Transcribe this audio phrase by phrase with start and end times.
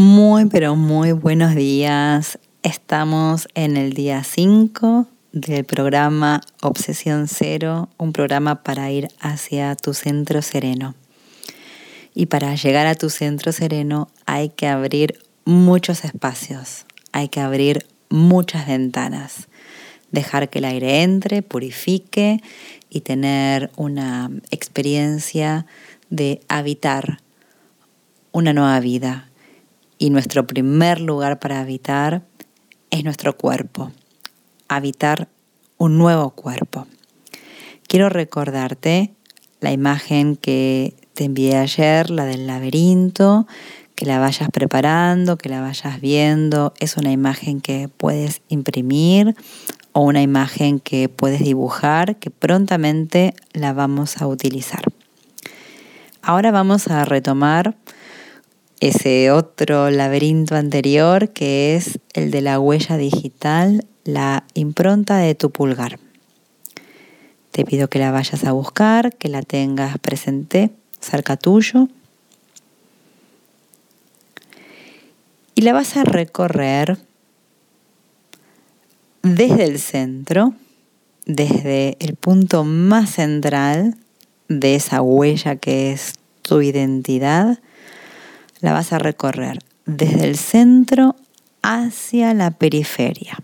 [0.00, 2.38] Muy, pero muy buenos días.
[2.62, 9.94] Estamos en el día 5 del programa Obsesión Cero, un programa para ir hacia tu
[9.94, 10.94] centro sereno.
[12.14, 17.84] Y para llegar a tu centro sereno hay que abrir muchos espacios, hay que abrir
[18.08, 19.48] muchas ventanas,
[20.12, 22.40] dejar que el aire entre, purifique
[22.88, 25.66] y tener una experiencia
[26.08, 27.18] de habitar
[28.30, 29.27] una nueva vida.
[29.98, 32.22] Y nuestro primer lugar para habitar
[32.90, 33.90] es nuestro cuerpo.
[34.68, 35.28] Habitar
[35.76, 36.86] un nuevo cuerpo.
[37.88, 39.12] Quiero recordarte
[39.60, 43.48] la imagen que te envié ayer, la del laberinto,
[43.96, 46.72] que la vayas preparando, que la vayas viendo.
[46.78, 49.34] Es una imagen que puedes imprimir
[49.92, 54.82] o una imagen que puedes dibujar, que prontamente la vamos a utilizar.
[56.22, 57.74] Ahora vamos a retomar
[58.80, 65.50] ese otro laberinto anterior que es el de la huella digital, la impronta de tu
[65.50, 65.98] pulgar.
[67.50, 71.88] Te pido que la vayas a buscar, que la tengas presente cerca tuyo.
[75.54, 76.98] Y la vas a recorrer
[79.22, 80.54] desde el centro,
[81.26, 83.96] desde el punto más central
[84.48, 87.58] de esa huella que es tu identidad,
[88.60, 91.16] la vas a recorrer desde el centro
[91.62, 93.38] hacia la periferia.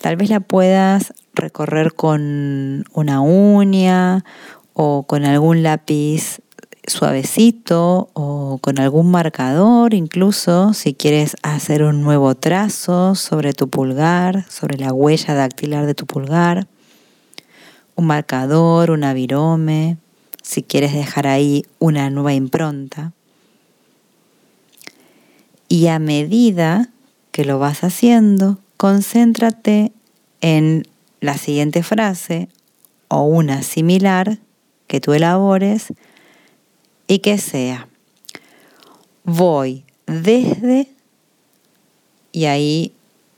[0.00, 4.24] Tal vez la puedas recorrer con una uña
[4.72, 6.40] o con algún lápiz
[6.86, 14.44] suavecito o con algún marcador, incluso si quieres hacer un nuevo trazo sobre tu pulgar,
[14.48, 16.66] sobre la huella dactilar de tu pulgar,
[17.94, 19.98] un marcador, un avirome,
[20.42, 23.12] si quieres dejar ahí una nueva impronta.
[25.68, 26.88] Y a medida
[27.30, 29.92] que lo vas haciendo, concéntrate
[30.40, 30.86] en
[31.20, 32.48] la siguiente frase
[33.08, 34.38] o una similar
[34.86, 35.92] que tú elabores
[37.06, 37.88] y que sea,
[39.24, 40.88] voy desde,
[42.32, 42.92] y ahí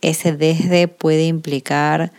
[0.00, 2.12] ese desde puede implicar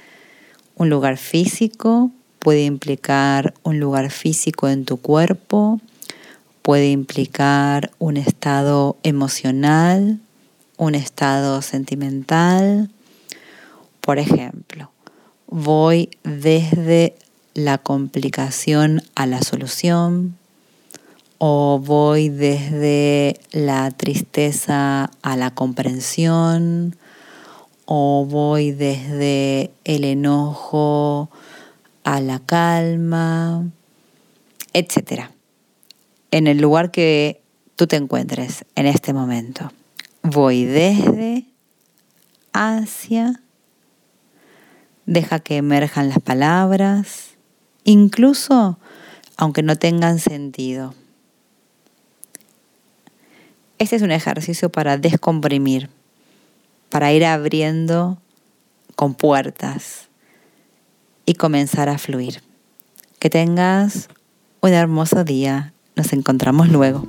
[0.76, 5.82] un lugar físico, puede implicar un lugar físico en tu cuerpo,
[6.68, 10.20] puede implicar un estado emocional,
[10.76, 12.92] un estado sentimental.
[14.02, 14.92] Por ejemplo,
[15.48, 17.16] voy desde
[17.54, 20.36] la complicación a la solución
[21.38, 26.98] o voy desde la tristeza a la comprensión
[27.86, 31.30] o voy desde el enojo
[32.04, 33.64] a la calma,
[34.74, 35.32] etcétera
[36.32, 37.42] en el lugar que
[37.76, 39.72] tú te encuentres en este momento.
[40.24, 41.46] Voy desde,
[42.54, 43.42] hacia,
[45.06, 47.36] deja que emerjan las palabras,
[47.84, 48.78] incluso
[49.38, 50.94] aunque no tengan sentido.
[53.78, 55.90] Este es un ejercicio para descomprimir,
[56.90, 58.18] para ir abriendo
[58.96, 60.10] con puertas
[61.28, 62.42] y comenzar a fluir.
[63.20, 64.10] Que tengas
[64.62, 67.04] un hermoso día nos encontramos luego.